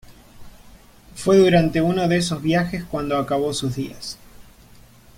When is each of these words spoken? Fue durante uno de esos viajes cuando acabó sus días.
Fue 1.13 1.37
durante 1.37 1.79
uno 1.79 2.07
de 2.07 2.17
esos 2.17 2.41
viajes 2.41 2.83
cuando 2.85 3.17
acabó 3.19 3.53
sus 3.53 3.75
días. 3.75 4.17